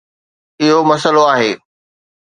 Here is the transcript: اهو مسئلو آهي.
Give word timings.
اهو 0.61 0.79
مسئلو 0.89 1.23
آهي. 1.33 1.51